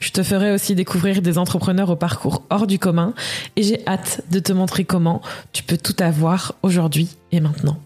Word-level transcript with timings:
Je 0.00 0.10
te 0.10 0.22
ferai 0.22 0.52
aussi 0.52 0.74
découvrir 0.74 1.22
des 1.22 1.38
entrepreneurs 1.38 1.90
au 1.90 1.96
parcours 1.96 2.42
hors 2.50 2.66
du 2.66 2.78
commun 2.78 3.14
et 3.56 3.62
j'ai 3.62 3.86
hâte 3.86 4.22
de 4.30 4.38
te 4.38 4.52
montrer 4.52 4.84
comment 4.84 5.20
tu 5.52 5.62
peux 5.62 5.76
tout 5.76 5.96
avoir 5.98 6.54
aujourd'hui 6.62 7.16
et 7.32 7.40
maintenant. 7.40 7.78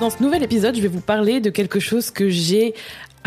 Dans 0.00 0.10
ce 0.10 0.22
nouvel 0.22 0.44
épisode, 0.44 0.76
je 0.76 0.80
vais 0.80 0.88
vous 0.88 1.00
parler 1.00 1.40
de 1.40 1.50
quelque 1.50 1.80
chose 1.80 2.12
que 2.12 2.28
j'ai 2.28 2.74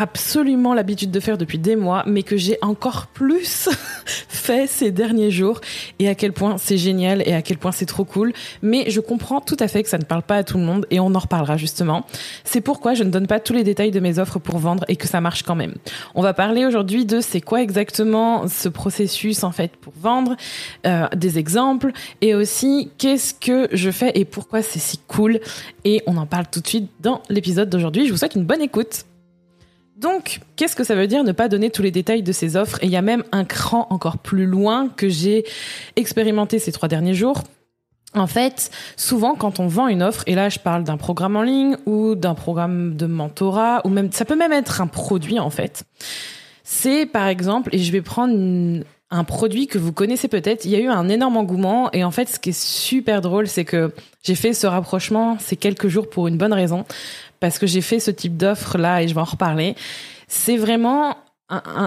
absolument 0.01 0.73
l'habitude 0.73 1.11
de 1.11 1.19
faire 1.19 1.37
depuis 1.37 1.59
des 1.59 1.75
mois, 1.75 2.03
mais 2.07 2.23
que 2.23 2.35
j'ai 2.35 2.57
encore 2.63 3.05
plus 3.05 3.69
fait 4.05 4.65
ces 4.65 4.89
derniers 4.89 5.29
jours 5.29 5.61
et 5.99 6.09
à 6.09 6.15
quel 6.15 6.33
point 6.33 6.57
c'est 6.57 6.77
génial 6.77 7.21
et 7.27 7.33
à 7.33 7.43
quel 7.43 7.59
point 7.59 7.71
c'est 7.71 7.85
trop 7.85 8.03
cool. 8.03 8.33
Mais 8.63 8.89
je 8.89 8.99
comprends 8.99 9.41
tout 9.41 9.57
à 9.59 9.67
fait 9.67 9.83
que 9.83 9.89
ça 9.89 9.99
ne 9.99 10.03
parle 10.03 10.23
pas 10.23 10.37
à 10.37 10.43
tout 10.43 10.57
le 10.57 10.63
monde 10.63 10.87
et 10.89 10.99
on 10.99 11.13
en 11.13 11.19
reparlera 11.19 11.55
justement. 11.55 12.03
C'est 12.43 12.61
pourquoi 12.61 12.95
je 12.95 13.03
ne 13.03 13.11
donne 13.11 13.27
pas 13.27 13.39
tous 13.39 13.53
les 13.53 13.63
détails 13.63 13.91
de 13.91 13.99
mes 13.99 14.17
offres 14.17 14.39
pour 14.39 14.57
vendre 14.57 14.85
et 14.87 14.95
que 14.95 15.07
ça 15.07 15.21
marche 15.21 15.43
quand 15.43 15.53
même. 15.53 15.75
On 16.15 16.23
va 16.23 16.33
parler 16.33 16.65
aujourd'hui 16.65 17.05
de 17.05 17.21
c'est 17.21 17.41
quoi 17.41 17.61
exactement 17.61 18.47
ce 18.47 18.69
processus 18.69 19.43
en 19.43 19.51
fait 19.51 19.75
pour 19.75 19.93
vendre, 20.01 20.35
euh, 20.87 21.07
des 21.15 21.37
exemples 21.37 21.91
et 22.21 22.33
aussi 22.33 22.89
qu'est-ce 22.97 23.35
que 23.35 23.67
je 23.71 23.91
fais 23.91 24.11
et 24.15 24.25
pourquoi 24.25 24.63
c'est 24.63 24.79
si 24.79 24.97
cool. 25.07 25.39
Et 25.85 26.01
on 26.07 26.17
en 26.17 26.25
parle 26.25 26.45
tout 26.51 26.59
de 26.59 26.67
suite 26.67 26.89
dans 27.01 27.21
l'épisode 27.29 27.69
d'aujourd'hui. 27.69 28.07
Je 28.07 28.11
vous 28.11 28.17
souhaite 28.17 28.33
une 28.33 28.45
bonne 28.45 28.61
écoute. 28.61 29.05
Donc, 30.01 30.39
qu'est-ce 30.55 30.75
que 30.75 30.83
ça 30.83 30.95
veut 30.95 31.05
dire 31.05 31.23
ne 31.23 31.31
pas 31.31 31.47
donner 31.47 31.69
tous 31.69 31.83
les 31.83 31.91
détails 31.91 32.23
de 32.23 32.31
ces 32.31 32.55
offres? 32.55 32.79
Et 32.81 32.87
il 32.87 32.91
y 32.91 32.97
a 32.97 33.03
même 33.03 33.23
un 33.31 33.45
cran 33.45 33.85
encore 33.91 34.17
plus 34.17 34.47
loin 34.47 34.89
que 34.89 35.07
j'ai 35.07 35.45
expérimenté 35.95 36.57
ces 36.57 36.71
trois 36.71 36.89
derniers 36.89 37.13
jours. 37.13 37.43
En 38.15 38.25
fait, 38.25 38.71
souvent 38.97 39.35
quand 39.35 39.59
on 39.59 39.67
vend 39.67 39.87
une 39.87 40.01
offre, 40.01 40.23
et 40.25 40.33
là 40.33 40.49
je 40.49 40.59
parle 40.59 40.83
d'un 40.83 40.97
programme 40.97 41.35
en 41.37 41.43
ligne 41.43 41.77
ou 41.85 42.15
d'un 42.15 42.33
programme 42.33 42.97
de 42.97 43.05
mentorat, 43.05 43.81
ou 43.85 43.89
même 43.89 44.11
ça 44.11 44.25
peut 44.25 44.35
même 44.35 44.51
être 44.51 44.81
un 44.81 44.87
produit 44.87 45.39
en 45.39 45.51
fait. 45.51 45.83
C'est 46.63 47.05
par 47.05 47.27
exemple, 47.27 47.69
et 47.73 47.77
je 47.77 47.91
vais 47.91 48.01
prendre 48.01 48.83
un 49.11 49.23
produit 49.23 49.67
que 49.67 49.77
vous 49.77 49.93
connaissez 49.93 50.27
peut-être. 50.27 50.65
Il 50.65 50.71
y 50.71 50.75
a 50.75 50.79
eu 50.79 50.87
un 50.87 51.09
énorme 51.09 51.37
engouement 51.37 51.91
et 51.91 52.03
en 52.03 52.11
fait, 52.11 52.27
ce 52.27 52.39
qui 52.39 52.49
est 52.49 52.59
super 52.59 53.21
drôle, 53.21 53.47
c'est 53.47 53.65
que 53.65 53.93
j'ai 54.23 54.35
fait 54.35 54.53
ce 54.53 54.67
rapprochement 54.67 55.37
ces 55.39 55.55
quelques 55.55 55.87
jours 55.87 56.09
pour 56.09 56.27
une 56.27 56.37
bonne 56.37 56.53
raison 56.53 56.85
parce 57.41 57.59
que 57.59 57.67
j'ai 57.67 57.81
fait 57.81 57.99
ce 57.99 58.11
type 58.11 58.37
d'offre 58.37 58.77
là 58.77 59.03
et 59.03 59.09
je 59.09 59.13
vais 59.13 59.19
en 59.19 59.25
reparler. 59.25 59.75
C'est 60.29 60.55
vraiment 60.55 61.17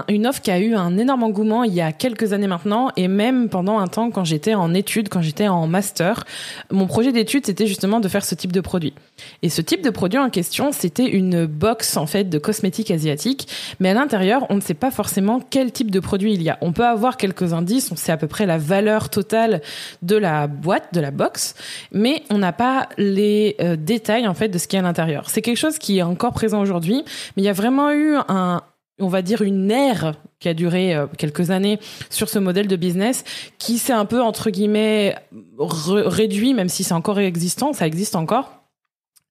une 0.07 0.27
offre 0.27 0.41
qui 0.41 0.51
a 0.51 0.59
eu 0.59 0.75
un 0.75 0.97
énorme 0.97 1.23
engouement 1.23 1.63
il 1.63 1.73
y 1.73 1.81
a 1.81 1.91
quelques 1.91 2.33
années 2.33 2.47
maintenant 2.47 2.91
et 2.95 3.07
même 3.07 3.49
pendant 3.49 3.79
un 3.79 3.87
temps 3.87 4.11
quand 4.11 4.23
j'étais 4.23 4.53
en 4.53 4.73
études, 4.73 5.09
quand 5.09 5.21
j'étais 5.21 5.47
en 5.47 5.67
master, 5.67 6.23
mon 6.71 6.87
projet 6.87 7.11
d'études 7.11 7.45
c'était 7.45 7.67
justement 7.67 7.99
de 7.99 8.07
faire 8.07 8.25
ce 8.25 8.35
type 8.35 8.51
de 8.51 8.61
produit. 8.61 8.93
Et 9.41 9.49
ce 9.49 9.61
type 9.61 9.81
de 9.81 9.89
produit 9.89 10.19
en 10.19 10.29
question, 10.29 10.71
c'était 10.71 11.05
une 11.05 11.45
box 11.45 11.97
en 11.97 12.05
fait 12.05 12.25
de 12.25 12.37
cosmétiques 12.37 12.91
asiatiques, 12.91 13.47
mais 13.79 13.89
à 13.89 13.93
l'intérieur, 13.93 14.45
on 14.49 14.55
ne 14.55 14.61
sait 14.61 14.73
pas 14.73 14.91
forcément 14.91 15.39
quel 15.49 15.71
type 15.71 15.91
de 15.91 15.99
produit 15.99 16.33
il 16.33 16.43
y 16.43 16.49
a. 16.49 16.57
On 16.61 16.73
peut 16.73 16.85
avoir 16.85 17.17
quelques 17.17 17.53
indices, 17.53 17.91
on 17.91 17.95
sait 17.95 18.11
à 18.11 18.17
peu 18.17 18.27
près 18.27 18.45
la 18.45 18.57
valeur 18.57 19.09
totale 19.09 19.61
de 20.01 20.15
la 20.15 20.47
boîte, 20.47 20.93
de 20.93 20.99
la 20.99 21.11
box, 21.11 21.55
mais 21.91 22.23
on 22.29 22.37
n'a 22.37 22.53
pas 22.53 22.89
les 22.97 23.55
euh, 23.61 23.75
détails 23.75 24.27
en 24.27 24.33
fait 24.33 24.49
de 24.49 24.57
ce 24.57 24.67
qu'il 24.67 24.77
y 24.77 24.79
a 24.81 24.83
à 24.83 24.87
l'intérieur. 24.87 25.29
C'est 25.29 25.41
quelque 25.41 25.57
chose 25.57 25.77
qui 25.77 25.99
est 25.99 26.03
encore 26.03 26.33
présent 26.33 26.61
aujourd'hui, 26.61 27.03
mais 27.35 27.43
il 27.43 27.45
y 27.45 27.49
a 27.49 27.53
vraiment 27.53 27.91
eu 27.91 28.15
un 28.27 28.61
on 28.99 29.07
va 29.07 29.21
dire 29.21 29.41
une 29.41 29.71
ère 29.71 30.15
qui 30.39 30.49
a 30.49 30.53
duré 30.53 30.95
euh, 30.95 31.07
quelques 31.17 31.51
années 31.51 31.79
sur 32.09 32.29
ce 32.29 32.39
modèle 32.39 32.67
de 32.67 32.75
business 32.75 33.23
qui 33.57 33.77
s'est 33.77 33.93
un 33.93 34.05
peu 34.05 34.21
entre 34.21 34.49
guillemets 34.49 35.15
réduit 35.57 36.53
même 36.53 36.69
si 36.69 36.83
c'est 36.83 36.93
encore 36.93 37.19
existant 37.19 37.73
ça 37.73 37.87
existe 37.87 38.15
encore. 38.15 38.51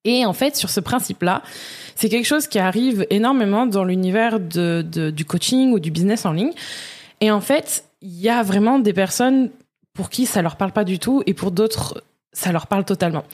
Et 0.04 0.26
en 0.26 0.34
fait 0.34 0.56
sur 0.56 0.68
ce 0.68 0.80
principe 0.80 1.22
là 1.22 1.42
c'est 1.94 2.08
quelque 2.08 2.26
chose 2.26 2.46
qui 2.46 2.58
arrive 2.58 3.06
énormément 3.10 3.66
dans 3.66 3.84
l'univers 3.84 4.40
de, 4.40 4.82
du 5.10 5.24
coaching 5.24 5.72
ou 5.72 5.78
du 5.78 5.90
business 5.90 6.26
en 6.26 6.32
ligne. 6.32 6.52
Et 7.20 7.30
en 7.30 7.40
fait 7.40 7.84
il 8.02 8.20
y 8.20 8.28
a 8.28 8.42
vraiment 8.42 8.78
des 8.78 8.92
personnes 8.92 9.50
pour 9.94 10.10
qui 10.10 10.26
ça 10.26 10.42
leur 10.42 10.56
parle 10.56 10.72
pas 10.72 10.84
du 10.84 10.98
tout 10.98 11.22
et 11.26 11.32
pour 11.32 11.52
d'autres 11.52 12.02
ça 12.32 12.52
leur 12.52 12.66
parle 12.66 12.84
totalement. 12.84 13.24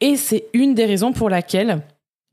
Et 0.00 0.16
c'est 0.16 0.46
une 0.54 0.74
des 0.74 0.86
raisons 0.86 1.12
pour 1.12 1.28
laquelle 1.28 1.82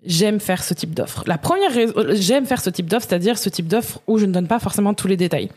j'aime 0.05 0.39
faire 0.39 0.63
ce 0.63 0.73
type 0.73 0.93
d'offre. 0.93 1.23
La 1.27 1.37
première 1.37 1.73
raison, 1.73 1.93
j'aime 2.09 2.45
faire 2.45 2.61
ce 2.61 2.69
type 2.69 2.87
d'offre, 2.87 3.07
c'est-à-dire 3.07 3.37
ce 3.37 3.49
type 3.49 3.67
d'offre 3.67 4.01
où 4.07 4.17
je 4.17 4.25
ne 4.25 4.31
donne 4.31 4.47
pas 4.47 4.59
forcément 4.59 4.93
tous 4.93 5.07
les 5.07 5.17
détails. 5.17 5.49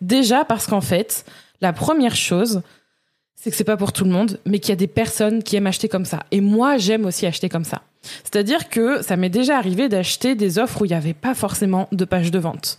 Déjà 0.00 0.44
parce 0.44 0.66
qu'en 0.66 0.80
fait, 0.80 1.24
la 1.60 1.72
première 1.72 2.16
chose, 2.16 2.62
c'est 3.34 3.50
que 3.50 3.56
c'est 3.56 3.64
pas 3.64 3.76
pour 3.76 3.92
tout 3.92 4.04
le 4.04 4.10
monde, 4.10 4.38
mais 4.44 4.58
qu'il 4.58 4.70
y 4.70 4.72
a 4.72 4.76
des 4.76 4.86
personnes 4.86 5.42
qui 5.42 5.56
aiment 5.56 5.66
acheter 5.66 5.88
comme 5.88 6.04
ça. 6.04 6.24
Et 6.30 6.40
moi, 6.40 6.78
j'aime 6.78 7.06
aussi 7.06 7.26
acheter 7.26 7.48
comme 7.48 7.64
ça. 7.64 7.82
C'est-à-dire 8.24 8.68
que 8.68 9.02
ça 9.02 9.16
m'est 9.16 9.28
déjà 9.30 9.56
arrivé 9.56 9.88
d'acheter 9.88 10.34
des 10.34 10.58
offres 10.58 10.82
où 10.82 10.84
il 10.84 10.88
n'y 10.88 10.94
avait 10.94 11.14
pas 11.14 11.34
forcément 11.34 11.88
de 11.92 12.04
page 12.04 12.30
de 12.30 12.38
vente. 12.38 12.78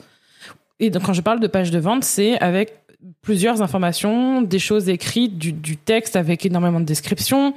Et 0.79 0.89
donc, 0.89 1.03
quand 1.03 1.13
je 1.13 1.22
parle 1.22 1.39
de 1.39 1.47
page 1.47 1.72
de 1.72 1.79
vente, 1.79 2.03
c'est 2.03 2.39
avec 2.39 2.73
plusieurs 3.22 3.62
informations, 3.62 4.41
des 4.41 4.59
choses 4.59 4.90
écrites, 4.90 5.38
du, 5.38 5.78
texte 5.78 6.16
avec 6.16 6.46
énormément 6.46 6.80
de 6.80 6.85
descriptions, 6.85 7.53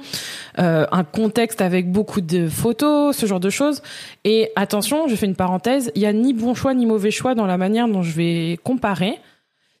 euh, 0.59 0.85
un 0.91 1.03
contexte 1.03 1.61
avec 1.61 1.91
beaucoup 1.91 2.21
de 2.21 2.47
photos, 2.47 3.15
ce 3.15 3.25
genre 3.25 3.39
de 3.39 3.49
choses. 3.49 3.81
Et 4.23 4.51
attention, 4.55 5.07
je 5.07 5.15
fais 5.15 5.25
une 5.25 5.35
parenthèse, 5.35 5.91
il 5.95 6.01
y 6.01 6.05
a 6.05 6.13
ni 6.13 6.33
bon 6.33 6.53
choix 6.53 6.73
ni 6.73 6.85
mauvais 6.85 7.11
choix 7.11 7.35
dans 7.35 7.47
la 7.47 7.57
manière 7.57 7.87
dont 7.87 8.03
je 8.03 8.11
vais 8.11 8.59
comparer. 8.63 9.19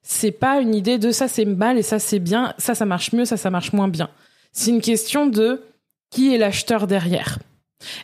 C'est 0.01 0.31
pas 0.31 0.59
une 0.59 0.73
idée 0.73 0.97
de 0.97 1.11
ça 1.11 1.27
c'est 1.27 1.45
mal 1.45 1.77
et 1.77 1.83
ça 1.83 1.99
c'est 1.99 2.19
bien, 2.19 2.53
ça 2.57 2.73
ça 2.73 2.85
marche 2.85 3.13
mieux, 3.13 3.25
ça 3.25 3.37
ça 3.37 3.51
marche 3.51 3.71
moins 3.71 3.87
bien. 3.87 4.09
C'est 4.51 4.71
une 4.71 4.81
question 4.81 5.27
de 5.27 5.61
qui 6.09 6.33
est 6.33 6.37
l'acheteur 6.39 6.87
derrière. 6.87 7.37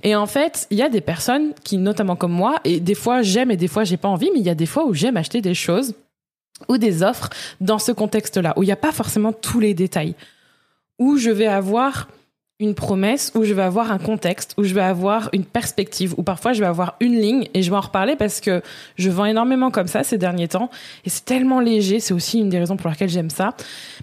Et 0.03 0.16
en 0.16 0.25
fait, 0.25 0.68
il 0.69 0.78
y 0.78 0.81
a 0.81 0.89
des 0.89 1.01
personnes 1.01 1.53
qui, 1.63 1.78
notamment 1.78 2.16
comme 2.16 2.31
moi, 2.31 2.59
et 2.63 2.79
des 2.79 2.95
fois 2.95 3.24
j'aime 3.24 3.50
et 3.50 3.57
des 3.57 3.68
fois 3.68 3.84
j'ai 3.84 3.97
pas 3.97 4.07
envie, 4.07 4.29
mais 4.31 4.39
il 4.39 4.45
y 4.45 4.50
a 4.50 4.56
des 4.56 4.66
fois 4.68 4.85
où 4.85 4.94
j'aime 4.94 5.18
acheter 5.18 5.41
des 5.41 5.56
choses 5.56 5.95
ou 6.68 6.78
des 6.78 7.03
offres 7.03 7.29
dans 7.62 7.79
ce 7.79 7.91
contexte-là, 7.91 8.53
où 8.57 8.63
il 8.63 8.68
n'y 8.68 8.72
a 8.72 8.78
pas 8.78 8.91
forcément 8.91 9.34
tous 9.34 9.59
les 9.59 9.73
détails, 9.73 10.16
où 11.00 11.18
je 11.18 11.29
vais 11.29 11.47
avoir 11.47 12.07
une 12.59 12.73
promesse, 12.73 13.31
où 13.35 13.44
je 13.44 13.53
vais 13.53 13.62
avoir 13.62 13.91
un 13.91 14.00
contexte, 14.00 14.56
où 14.57 14.63
je 14.63 14.73
vais 14.73 14.81
avoir 14.81 15.29
une 15.31 15.45
perspective, 15.45 16.16
où 16.18 16.23
parfois 16.23 16.53
je 16.53 16.59
vais 16.59 16.66
avoir 16.66 16.95
une 17.00 17.16
ligne, 17.19 17.47
et 17.53 17.62
je 17.62 17.69
vais 17.69 17.78
en 17.78 17.81
reparler 17.81 18.16
parce 18.16 18.41
que 18.41 18.63
je 18.95 19.09
vends 19.12 19.25
énormément 19.25 19.69
comme 19.69 19.88
ça 19.88 20.03
ces 20.03 20.18
derniers 20.18 20.47
temps, 20.47 20.72
et 21.06 21.09
c'est 21.09 21.25
tellement 21.25 21.59
léger, 21.59 22.00
c'est 22.00 22.16
aussi 22.16 22.40
une 22.40 22.50
des 22.50 22.57
raisons 22.57 22.75
pour 22.75 22.89
lesquelles 22.89 23.09
j'aime 23.09 23.29
ça, 23.29 23.53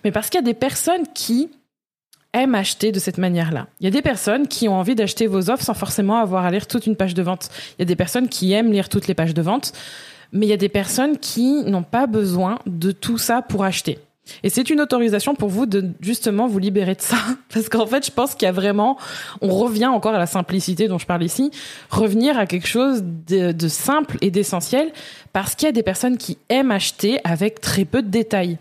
mais 0.05 0.13
parce 0.13 0.31
qu'il 0.31 0.39
y 0.39 0.45
a 0.45 0.47
des 0.47 0.55
personnes 0.55 1.05
qui 1.15 1.51
aiment 2.33 2.55
acheter 2.55 2.93
de 2.93 2.99
cette 2.99 3.19
manière-là. 3.19 3.69
Il 3.81 3.85
y 3.85 3.87
a 3.87 3.91
des 3.91 4.03
personnes 4.03 4.49
qui 4.49 4.69
ont 4.69 4.75
envie 4.75 4.95
d'acheter 4.95 5.27
vos 5.27 5.51
offres 5.51 5.65
sans 5.65 5.75
forcément 5.75 6.19
avoir 6.19 6.45
à 6.45 6.51
lire 6.51 6.67
toute 6.67 6.87
une 6.87 6.97
page 6.97 7.15
de 7.15 7.23
vente. 7.23 7.49
Il 7.79 7.81
y 7.81 7.83
a 7.83 7.87
des 7.87 7.97
personnes 7.97 8.29
qui 8.29 8.53
aiment 8.53 8.73
lire 8.73 8.89
toutes 8.89 9.07
les 9.07 9.15
pages 9.15 9.35
de 9.35 9.43
vente 9.43 9.73
mais 10.35 10.47
il 10.47 10.51
y 10.51 10.53
a 10.53 10.59
des 10.59 10.69
personnes 10.69 11.17
qui 11.17 11.65
n'ont 11.65 11.85
pas 11.85 12.07
besoin 12.07 12.59
de 12.67 12.93
tout 12.93 13.17
ça 13.17 13.41
pour 13.41 13.65
acheter. 13.65 13.99
Et 14.43 14.49
c'est 14.49 14.71
une 14.71 14.81
autorisation 14.81 15.35
pour 15.35 15.49
vous 15.49 15.67
de 15.67 15.91
justement 16.01 16.47
vous 16.47 16.59
libérer 16.59 16.95
de 16.95 17.01
ça. 17.01 17.19
Parce 17.53 17.69
qu'en 17.69 17.87
fait, 17.87 18.07
je 18.07 18.11
pense 18.11 18.35
qu'il 18.35 18.47
y 18.47 18.49
a 18.49 18.53
vraiment, 18.53 18.99
on 19.41 19.51
revient 19.51 19.87
encore 19.87 20.15
à 20.15 20.19
la 20.19 20.27
simplicité 20.27 20.89
dont 20.89 20.99
je 20.99 21.07
parle 21.07 21.23
ici, 21.23 21.51
revenir 21.91 22.39
à 22.39 22.47
quelque 22.47 22.67
chose 22.67 23.03
de, 23.05 23.69
simple 23.69 24.17
et 24.21 24.31
d'essentiel, 24.31 24.93
parce 25.33 25.55
qu'il 25.55 25.67
y 25.67 25.69
a 25.69 25.73
des 25.73 25.83
personnes 25.83 26.17
qui 26.17 26.39
aiment 26.49 26.71
acheter 26.71 27.19
avec 27.25 27.61
très 27.61 27.85
peu 27.85 28.03
de 28.03 28.09
détails. 28.09 28.59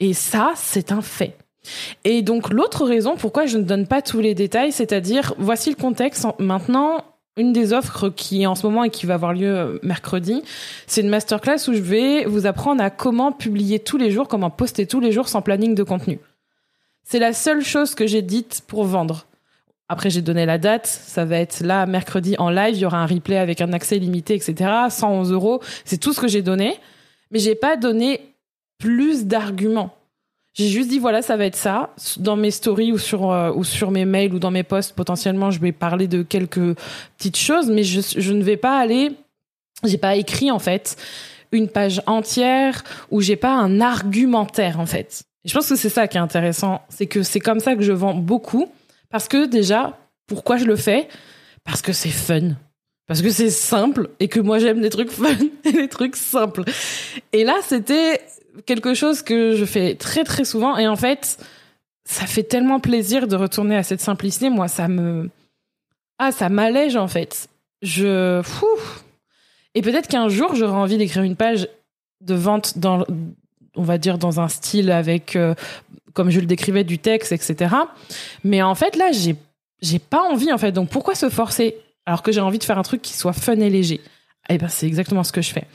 Et 0.00 0.14
ça, 0.14 0.52
c'est 0.56 0.92
un 0.92 1.02
fait. 1.02 1.36
Et 2.04 2.22
donc 2.22 2.50
l'autre 2.50 2.84
raison 2.84 3.14
pourquoi 3.16 3.46
je 3.46 3.56
ne 3.56 3.62
donne 3.62 3.86
pas 3.86 4.02
tous 4.02 4.20
les 4.20 4.34
détails, 4.34 4.72
c'est-à-dire 4.72 5.34
voici 5.38 5.70
le 5.70 5.76
contexte. 5.76 6.26
Maintenant, 6.38 7.04
une 7.36 7.52
des 7.52 7.72
offres 7.72 8.08
qui 8.10 8.42
est 8.42 8.46
en 8.46 8.54
ce 8.54 8.66
moment 8.66 8.84
et 8.84 8.90
qui 8.90 9.06
va 9.06 9.14
avoir 9.14 9.32
lieu 9.32 9.56
euh, 9.56 9.78
mercredi, 9.82 10.42
c'est 10.86 11.00
une 11.00 11.08
masterclass 11.08 11.68
où 11.68 11.72
je 11.72 11.80
vais 11.80 12.24
vous 12.24 12.46
apprendre 12.46 12.82
à 12.82 12.90
comment 12.90 13.32
publier 13.32 13.78
tous 13.78 13.96
les 13.96 14.10
jours, 14.10 14.28
comment 14.28 14.50
poster 14.50 14.86
tous 14.86 15.00
les 15.00 15.12
jours 15.12 15.28
sans 15.28 15.42
planning 15.42 15.74
de 15.74 15.82
contenu. 15.82 16.20
C'est 17.04 17.18
la 17.18 17.32
seule 17.32 17.64
chose 17.64 17.94
que 17.94 18.06
j'ai 18.06 18.22
dite 18.22 18.62
pour 18.66 18.84
vendre. 18.84 19.26
Après, 19.88 20.08
j'ai 20.08 20.22
donné 20.22 20.46
la 20.46 20.58
date. 20.58 20.86
Ça 20.86 21.24
va 21.24 21.36
être 21.36 21.60
là, 21.60 21.84
mercredi, 21.84 22.34
en 22.38 22.48
live. 22.48 22.76
Il 22.76 22.80
y 22.80 22.86
aura 22.86 22.98
un 22.98 23.06
replay 23.06 23.36
avec 23.36 23.60
un 23.60 23.72
accès 23.72 23.98
limité, 23.98 24.34
etc. 24.34 24.70
111 24.88 25.32
euros. 25.32 25.60
C'est 25.84 25.98
tout 25.98 26.12
ce 26.12 26.20
que 26.20 26.28
j'ai 26.28 26.42
donné. 26.42 26.78
Mais 27.30 27.38
j'ai 27.38 27.54
pas 27.54 27.76
donné 27.76 28.20
plus 28.78 29.26
d'arguments. 29.26 29.94
J'ai 30.54 30.68
juste 30.68 30.90
dit 30.90 30.98
voilà, 30.98 31.22
ça 31.22 31.36
va 31.36 31.46
être 31.46 31.56
ça. 31.56 31.90
Dans 32.18 32.36
mes 32.36 32.50
stories 32.50 32.92
ou 32.92 32.98
sur 32.98 33.30
euh, 33.30 33.52
ou 33.54 33.64
sur 33.64 33.90
mes 33.90 34.04
mails 34.04 34.34
ou 34.34 34.38
dans 34.38 34.50
mes 34.50 34.62
posts, 34.62 34.94
potentiellement, 34.94 35.50
je 35.50 35.60
vais 35.60 35.72
parler 35.72 36.08
de 36.08 36.22
quelques 36.22 36.76
petites 37.16 37.38
choses, 37.38 37.70
mais 37.70 37.84
je, 37.84 38.32
ne 38.32 38.42
vais 38.42 38.58
pas 38.58 38.78
aller 38.78 39.12
j'ai 39.84 39.98
pas 39.98 40.14
écrit 40.14 40.50
en 40.50 40.58
fait 40.58 40.96
une 41.50 41.68
page 41.68 42.00
entière 42.06 42.84
où 43.10 43.20
j'ai 43.20 43.36
pas 43.36 43.54
un 43.54 43.80
argumentaire 43.80 44.78
en 44.78 44.86
fait. 44.86 45.24
Je 45.44 45.52
pense 45.52 45.68
que 45.68 45.76
c'est 45.76 45.88
ça 45.88 46.06
qui 46.06 46.16
est 46.16 46.20
intéressant, 46.20 46.82
c'est 46.88 47.06
que 47.06 47.22
c'est 47.22 47.40
comme 47.40 47.60
ça 47.60 47.74
que 47.74 47.82
je 47.82 47.92
vends 47.92 48.14
beaucoup 48.14 48.68
parce 49.10 49.28
que 49.28 49.46
déjà 49.46 49.98
pourquoi 50.26 50.56
je 50.56 50.64
le 50.64 50.76
fais? 50.76 51.08
Parce 51.64 51.82
que 51.82 51.92
c'est 51.92 52.10
fun. 52.10 52.54
Parce 53.12 53.20
que 53.20 53.30
c'est 53.30 53.50
simple 53.50 54.08
et 54.20 54.28
que 54.28 54.40
moi 54.40 54.58
j'aime 54.58 54.80
les 54.80 54.88
trucs 54.88 55.10
fun 55.10 55.36
et 55.64 55.72
les 55.72 55.88
trucs 55.88 56.16
simples. 56.16 56.64
Et 57.34 57.44
là, 57.44 57.56
c'était 57.62 58.22
quelque 58.64 58.94
chose 58.94 59.20
que 59.20 59.54
je 59.54 59.66
fais 59.66 59.96
très 59.96 60.24
très 60.24 60.46
souvent 60.46 60.78
et 60.78 60.88
en 60.88 60.96
fait, 60.96 61.36
ça 62.06 62.24
fait 62.24 62.42
tellement 62.42 62.80
plaisir 62.80 63.28
de 63.28 63.36
retourner 63.36 63.76
à 63.76 63.82
cette 63.82 64.00
simplicité. 64.00 64.48
Moi, 64.48 64.66
ça 64.66 64.88
me 64.88 65.28
ah, 66.18 66.32
ça 66.32 66.48
m'allège 66.48 66.96
en 66.96 67.06
fait. 67.06 67.48
Je 67.82 68.40
fou. 68.42 68.66
Et 69.74 69.82
peut-être 69.82 70.08
qu'un 70.08 70.30
jour, 70.30 70.54
j'aurai 70.54 70.72
envie 70.72 70.96
d'écrire 70.96 71.22
une 71.22 71.36
page 71.36 71.68
de 72.22 72.32
vente 72.32 72.78
dans 72.78 73.04
on 73.76 73.82
va 73.82 73.98
dire 73.98 74.16
dans 74.16 74.40
un 74.40 74.48
style 74.48 74.90
avec 74.90 75.36
euh, 75.36 75.54
comme 76.14 76.30
je 76.30 76.40
le 76.40 76.46
décrivais 76.46 76.84
du 76.84 76.98
texte 76.98 77.32
etc. 77.32 77.74
Mais 78.42 78.62
en 78.62 78.74
fait 78.74 78.96
là, 78.96 79.12
j'ai 79.12 79.36
j'ai 79.82 79.98
pas 79.98 80.22
envie 80.22 80.50
en 80.50 80.56
fait. 80.56 80.72
Donc 80.72 80.88
pourquoi 80.88 81.14
se 81.14 81.28
forcer? 81.28 81.76
Alors 82.06 82.22
que 82.22 82.32
j'ai 82.32 82.40
envie 82.40 82.58
de 82.58 82.64
faire 82.64 82.78
un 82.78 82.82
truc 82.82 83.02
qui 83.02 83.14
soit 83.14 83.32
fun 83.32 83.56
et 83.60 83.70
léger 83.70 84.00
Eh 84.48 84.58
ben 84.58 84.68
c'est 84.68 84.86
exactement 84.86 85.24
ce 85.24 85.32
que 85.32 85.42
je 85.42 85.52
fais. 85.52 85.66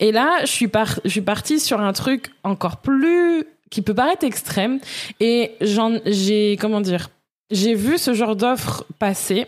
Et 0.00 0.12
là, 0.12 0.38
je 0.42 0.46
suis 0.46 0.68
par 0.68 1.00
partie 1.24 1.60
sur 1.60 1.80
un 1.80 1.92
truc 1.92 2.30
encore 2.44 2.78
plus 2.78 3.44
qui 3.70 3.82
peut 3.82 3.94
paraître 3.94 4.24
extrême 4.24 4.80
et 5.20 5.52
j'ai 5.60 6.56
comment 6.60 6.80
dire 6.80 7.08
j'ai 7.50 7.74
vu 7.74 7.98
ce 7.98 8.14
genre 8.14 8.34
d'offre 8.34 8.84
passer. 8.98 9.46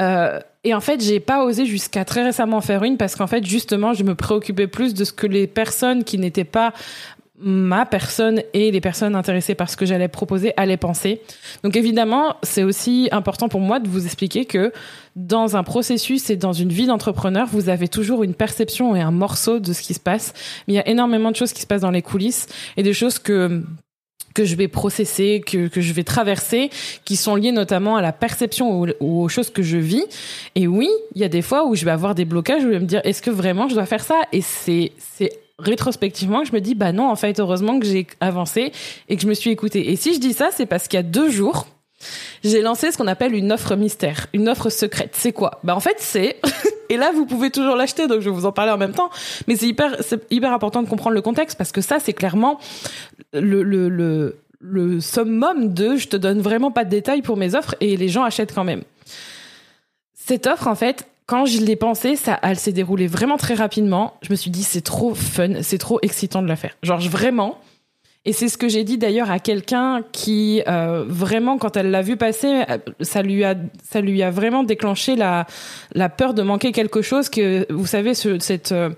Euh, 0.00 0.38
et 0.64 0.74
en 0.74 0.80
fait, 0.80 1.02
j'ai 1.02 1.18
pas 1.18 1.44
osé 1.44 1.66
jusqu'à 1.66 2.04
très 2.04 2.22
récemment 2.22 2.60
faire 2.60 2.84
une 2.84 2.96
parce 2.96 3.16
qu'en 3.16 3.26
fait, 3.26 3.44
justement, 3.44 3.94
je 3.94 4.04
me 4.04 4.14
préoccupais 4.14 4.68
plus 4.68 4.94
de 4.94 5.04
ce 5.04 5.12
que 5.12 5.26
les 5.26 5.46
personnes 5.46 6.04
qui 6.04 6.18
n'étaient 6.18 6.44
pas 6.44 6.72
ma 7.40 7.86
personne 7.86 8.42
et 8.52 8.70
les 8.70 8.80
personnes 8.80 9.14
intéressées 9.14 9.54
par 9.54 9.70
ce 9.70 9.76
que 9.76 9.86
j'allais 9.86 10.08
proposer 10.08 10.52
allaient 10.56 10.76
penser. 10.76 11.20
Donc 11.62 11.76
évidemment, 11.76 12.36
c'est 12.42 12.64
aussi 12.64 13.08
important 13.12 13.48
pour 13.48 13.60
moi 13.60 13.78
de 13.78 13.88
vous 13.88 14.04
expliquer 14.04 14.44
que 14.44 14.72
dans 15.14 15.56
un 15.56 15.62
processus 15.62 16.30
et 16.30 16.36
dans 16.36 16.52
une 16.52 16.70
vie 16.70 16.86
d'entrepreneur, 16.86 17.46
vous 17.46 17.68
avez 17.68 17.88
toujours 17.88 18.24
une 18.24 18.34
perception 18.34 18.96
et 18.96 19.00
un 19.00 19.10
morceau 19.10 19.60
de 19.60 19.72
ce 19.72 19.82
qui 19.82 19.94
se 19.94 20.00
passe. 20.00 20.34
Mais 20.66 20.74
il 20.74 20.76
y 20.76 20.80
a 20.80 20.88
énormément 20.88 21.30
de 21.30 21.36
choses 21.36 21.52
qui 21.52 21.62
se 21.62 21.66
passent 21.66 21.82
dans 21.82 21.90
les 21.90 22.02
coulisses 22.02 22.46
et 22.76 22.82
des 22.82 22.92
choses 22.92 23.18
que 23.18 23.62
que 24.34 24.44
je 24.44 24.54
vais 24.54 24.68
processer, 24.68 25.42
que, 25.44 25.66
que 25.66 25.80
je 25.80 25.92
vais 25.92 26.04
traverser, 26.04 26.70
qui 27.04 27.16
sont 27.16 27.34
liées 27.34 27.50
notamment 27.50 27.96
à 27.96 28.02
la 28.02 28.12
perception 28.12 28.82
ou, 28.82 28.86
aux 29.00 29.28
choses 29.28 29.50
que 29.50 29.62
je 29.62 29.78
vis. 29.78 30.04
Et 30.54 30.68
oui, 30.68 30.88
il 31.16 31.20
y 31.20 31.24
a 31.24 31.28
des 31.28 31.42
fois 31.42 31.66
où 31.66 31.74
je 31.74 31.84
vais 31.84 31.90
avoir 31.90 32.14
des 32.14 32.24
blocages, 32.24 32.62
où 32.62 32.66
je 32.66 32.74
vais 32.74 32.78
me 32.78 32.84
dire, 32.84 33.00
est-ce 33.02 33.20
que 33.20 33.30
vraiment 33.30 33.68
je 33.68 33.74
dois 33.74 33.86
faire 33.86 34.04
ça? 34.04 34.20
Et 34.32 34.42
c'est 34.42 34.92
rétrospectivement 35.58 36.44
je 36.44 36.52
me 36.52 36.60
dis 36.60 36.74
bah 36.74 36.92
non 36.92 37.08
en 37.08 37.16
fait 37.16 37.40
heureusement 37.40 37.78
que 37.78 37.86
j'ai 37.86 38.06
avancé 38.20 38.72
et 39.08 39.16
que 39.16 39.22
je 39.22 39.28
me 39.28 39.34
suis 39.34 39.50
écoutée. 39.50 39.90
Et 39.90 39.96
si 39.96 40.14
je 40.14 40.20
dis 40.20 40.32
ça, 40.32 40.50
c'est 40.52 40.66
parce 40.66 40.88
qu'il 40.88 40.98
y 40.98 41.00
a 41.00 41.04
deux 41.04 41.30
jours, 41.30 41.66
j'ai 42.44 42.62
lancé 42.62 42.92
ce 42.92 42.98
qu'on 42.98 43.08
appelle 43.08 43.34
une 43.34 43.50
offre 43.50 43.74
mystère, 43.74 44.28
une 44.32 44.48
offre 44.48 44.70
secrète. 44.70 45.14
C'est 45.14 45.32
quoi? 45.32 45.60
Bah 45.64 45.74
en 45.74 45.80
fait 45.80 45.96
c'est 45.98 46.36
et 46.88 46.96
là 46.96 47.10
vous 47.12 47.26
pouvez 47.26 47.50
toujours 47.50 47.76
l'acheter 47.76 48.06
donc 48.06 48.20
je 48.20 48.30
vais 48.30 48.34
vous 48.34 48.46
en 48.46 48.52
parler 48.52 48.72
en 48.72 48.78
même 48.78 48.92
temps, 48.92 49.10
mais 49.46 49.56
c'est 49.56 49.66
hyper 49.66 49.96
c'est 50.00 50.30
hyper 50.32 50.52
important 50.52 50.82
de 50.82 50.88
comprendre 50.88 51.14
le 51.14 51.22
contexte 51.22 51.58
parce 51.58 51.72
que 51.72 51.80
ça 51.80 51.98
c'est 51.98 52.12
clairement 52.12 52.58
le 53.32 53.62
le 53.62 53.88
le 53.88 54.36
le 54.60 55.00
summum 55.00 55.72
de 55.72 55.96
je 55.96 56.08
te 56.08 56.16
donne 56.16 56.40
vraiment 56.40 56.70
pas 56.70 56.84
de 56.84 56.90
détails 56.90 57.22
pour 57.22 57.36
mes 57.36 57.54
offres 57.54 57.74
et 57.80 57.96
les 57.96 58.08
gens 58.08 58.24
achètent 58.24 58.54
quand 58.54 58.64
même. 58.64 58.82
Cette 60.14 60.46
offre 60.46 60.66
en 60.66 60.74
fait, 60.74 61.06
quand 61.28 61.44
je 61.44 61.60
l'ai 61.60 61.76
pensé, 61.76 62.16
ça, 62.16 62.40
elle 62.42 62.58
s'est 62.58 62.72
déroulée 62.72 63.06
vraiment 63.06 63.36
très 63.36 63.52
rapidement. 63.52 64.14
Je 64.22 64.30
me 64.30 64.34
suis 64.34 64.50
dit, 64.50 64.62
c'est 64.62 64.80
trop 64.80 65.14
fun, 65.14 65.60
c'est 65.60 65.76
trop 65.76 65.98
excitant 66.00 66.40
de 66.40 66.48
la 66.48 66.56
faire. 66.56 66.74
Genre, 66.82 66.98
vraiment. 67.00 67.58
Et 68.24 68.32
c'est 68.32 68.48
ce 68.48 68.56
que 68.56 68.66
j'ai 68.66 68.82
dit 68.82 68.96
d'ailleurs 68.96 69.30
à 69.30 69.38
quelqu'un 69.38 70.02
qui, 70.10 70.62
euh, 70.66 71.04
vraiment, 71.06 71.58
quand 71.58 71.76
elle 71.76 71.90
l'a 71.90 72.00
vu 72.00 72.16
passer, 72.16 72.62
euh, 72.70 72.78
ça 73.02 73.20
lui 73.20 73.44
a, 73.44 73.54
ça 73.90 74.00
lui 74.00 74.22
a 74.22 74.30
vraiment 74.30 74.64
déclenché 74.64 75.16
la, 75.16 75.46
la 75.92 76.08
peur 76.08 76.32
de 76.32 76.40
manquer 76.40 76.72
quelque 76.72 77.02
chose 77.02 77.28
que, 77.28 77.70
vous 77.70 77.86
savez, 77.86 78.14
ce, 78.14 78.38
cette, 78.38 78.72
euh, 78.72 78.88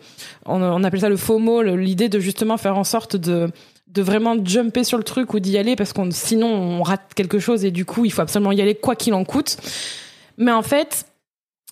on, 0.46 0.62
on, 0.62 0.84
appelle 0.84 1.00
ça 1.00 1.08
le 1.08 1.16
FOMO, 1.16 1.62
l'idée 1.62 2.08
de 2.08 2.20
justement 2.20 2.58
faire 2.58 2.78
en 2.78 2.84
sorte 2.84 3.16
de, 3.16 3.50
de 3.88 4.02
vraiment 4.02 4.36
jumper 4.44 4.84
sur 4.84 4.98
le 4.98 5.04
truc 5.04 5.34
ou 5.34 5.40
d'y 5.40 5.58
aller 5.58 5.74
parce 5.74 5.92
qu'on, 5.92 6.12
sinon 6.12 6.46
on 6.46 6.82
rate 6.84 7.12
quelque 7.16 7.40
chose 7.40 7.64
et 7.64 7.72
du 7.72 7.84
coup, 7.84 8.04
il 8.04 8.12
faut 8.12 8.22
absolument 8.22 8.52
y 8.52 8.62
aller 8.62 8.76
quoi 8.76 8.94
qu'il 8.94 9.14
en 9.14 9.24
coûte. 9.24 9.56
Mais 10.38 10.52
en 10.52 10.62
fait, 10.62 11.06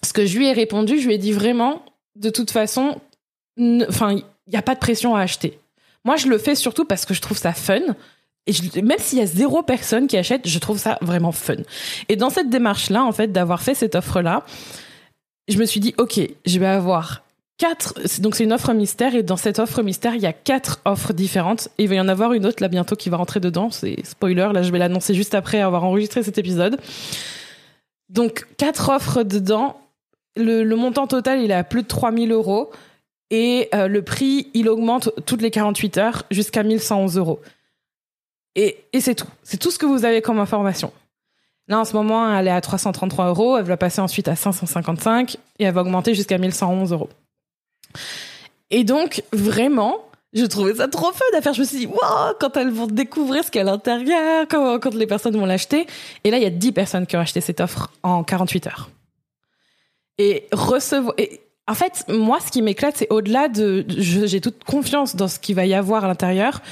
ce 0.03 0.13
que 0.13 0.27
je 0.27 0.39
lui 0.39 0.49
ai 0.49 0.53
répondu, 0.53 1.01
je 1.01 1.07
lui 1.07 1.15
ai 1.15 1.19
dit 1.19 1.33
vraiment, 1.33 1.83
de 2.17 2.31
toute 2.31 2.51
façon, 2.51 3.01
enfin, 3.89 4.13
il 4.13 4.25
n'y 4.51 4.57
a 4.57 4.63
pas 4.63 4.75
de 4.75 4.81
pression 4.81 5.15
à 5.15 5.21
acheter. 5.21 5.59
Moi, 6.05 6.17
je 6.17 6.29
le 6.29 6.39
fais 6.39 6.55
surtout 6.55 6.85
parce 6.85 7.05
que 7.05 7.15
je 7.15 7.21
trouve 7.21 7.39
ça 7.39 7.53
fun. 7.53 7.81
Et 8.47 8.83
même 8.83 8.99
s'il 8.99 9.19
y 9.19 9.23
a 9.23 9.27
zéro 9.27 9.63
personne 9.63 10.07
qui 10.07 10.17
achète, 10.17 10.49
je 10.49 10.59
trouve 10.59 10.79
ça 10.79 10.99
vraiment 11.03 11.33
fun. 11.33 11.57
Et 12.09 12.17
dans 12.17 12.31
cette 12.31 12.49
démarche-là, 12.49 13.05
en 13.05 13.13
fait, 13.13 13.31
d'avoir 13.31 13.61
fait 13.61 13.75
cette 13.75 13.95
offre-là, 13.95 14.45
je 15.49 15.59
me 15.59 15.67
suis 15.67 15.81
dit, 15.81 15.95
OK, 15.99 16.21
je 16.47 16.59
vais 16.59 16.67
avoir 16.67 17.23
quatre, 17.59 17.95
donc 18.21 18.37
c'est 18.37 18.45
une 18.45 18.53
offre 18.53 18.73
mystère, 18.73 19.15
et 19.15 19.23
dans 19.23 19.37
cette 19.37 19.59
offre 19.59 19.83
mystère, 19.83 20.15
il 20.15 20.23
y 20.23 20.27
a 20.27 20.33
quatre 20.33 20.81
offres 20.85 21.13
différentes. 21.13 21.69
Et 21.77 21.83
il 21.85 21.89
va 21.89 21.97
y 21.97 22.01
en 22.01 22.09
avoir 22.09 22.33
une 22.33 22.47
autre 22.47 22.63
là 22.63 22.69
bientôt 22.69 22.97
qui 22.97 23.11
va 23.11 23.17
rentrer 23.17 23.41
dedans. 23.41 23.71
C'est 23.71 24.05
spoiler, 24.07 24.49
là 24.55 24.63
je 24.63 24.71
vais 24.71 24.79
l'annoncer 24.79 25.13
juste 25.13 25.35
après 25.35 25.61
avoir 25.61 25.85
enregistré 25.85 26.23
cet 26.23 26.39
épisode. 26.39 26.79
Donc 28.09 28.47
quatre 28.57 28.89
offres 28.89 29.25
dedans 29.25 29.77
le, 30.39 30.77
montant 30.77 31.07
total, 31.07 31.43
il 31.43 31.51
est 31.51 31.55
à 31.55 31.65
plus 31.65 31.83
de 31.83 31.89
3000 31.89 32.33
euros. 32.33 32.71
Et 33.31 33.69
euh, 33.75 33.89
le 33.89 34.03
prix, 34.03 34.49
il 34.55 34.69
augmente 34.69 35.11
toutes 35.27 35.43
les 35.43 35.51
48 35.51 35.99
heures 35.99 36.23
jusqu'à 36.31 36.63
1111 36.63 37.19
euros. 37.19 37.41
Et, 38.55 38.79
c'est 39.01 39.15
tout. 39.15 39.29
C'est 39.43 39.59
tout 39.59 39.71
ce 39.71 39.79
que 39.79 39.87
vous 39.87 40.05
avez 40.05 40.23
comme 40.23 40.39
information. 40.39 40.93
Là, 41.69 41.79
en 41.79 41.85
ce 41.85 41.93
moment, 41.93 42.35
elle 42.35 42.49
est 42.49 42.53
à 42.53 42.61
333 42.61 43.27
euros. 43.27 43.59
Elle 43.59 43.65
va 43.65 43.77
passer 43.77 44.01
ensuite 44.01 44.29
à 44.29 44.35
555 44.35 45.37
et 45.59 45.65
elle 45.65 45.75
va 45.75 45.83
augmenter 45.83 46.15
jusqu'à 46.15 46.39
1111 46.39 46.93
euros. 46.93 47.11
Et 48.71 48.85
donc, 48.85 49.23
vraiment, 49.33 49.99
je 50.33 50.45
trouvais 50.47 50.75
ça 50.75 50.89
trop 50.89 51.13
fun 51.13 51.25
à 51.37 51.43
faire. 51.43 51.53
Je 51.53 51.61
me 51.61 51.67
suis 51.67 51.79
dit, 51.79 51.87
wow, 51.87 52.35
quand 52.41 52.57
elles 52.57 52.71
vont 52.71 52.87
découvrir 52.87 53.45
ce 53.45 53.51
qu'il 53.51 53.61
y 53.61 53.65
a 53.65 53.69
à 53.69 53.71
l'intérieur, 53.71 54.47
quand, 54.49 54.81
quand 54.81 54.95
les 54.95 55.07
personnes 55.07 55.37
vont 55.37 55.47
l'acheter. 55.47 55.87
Et 56.25 56.31
là, 56.31 56.39
il 56.39 56.43
y 56.43 56.47
a 56.47 56.51
10 56.51 56.73
personnes 56.73 57.07
qui 57.07 57.17
ont 57.17 57.21
acheté 57.21 57.43
cette 57.43 57.61
offre 57.61 57.93
en 58.03 58.25
48 58.25 58.67
heures 58.69 58.91
et 60.19 60.47
recevoir. 60.53 61.15
En 61.67 61.75
fait, 61.75 62.05
moi, 62.09 62.39
ce 62.45 62.51
qui 62.51 62.63
m'éclate, 62.63 62.97
c'est 62.97 63.11
au-delà 63.11 63.49
de, 63.49 63.85
j'ai 63.89 64.41
toute 64.41 64.65
confiance 64.65 65.17
dans 65.17 65.29
ce 65.29 65.39
qu'il 65.39 65.55
va 65.55 65.67
y 65.67 65.75
avoir 65.75 66.05
à 66.05 66.09
l'intérieur. 66.09 66.63